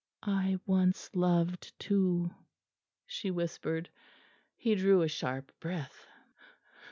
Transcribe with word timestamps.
"I 0.23 0.57
once 0.65 1.11
loved 1.13 1.77
too," 1.79 2.31
she 3.05 3.29
whispered. 3.29 3.87
He 4.55 4.73
drew 4.73 5.03
a 5.03 5.07
sharp 5.07 5.51
breath. 5.59 6.07